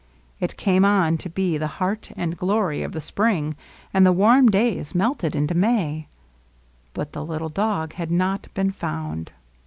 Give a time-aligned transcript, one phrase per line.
[0.39, 3.53] It came on to be the heart and glory of the springs
[3.93, 6.07] and the warm days melted into May.
[6.95, 9.29] But the little dog had not been found.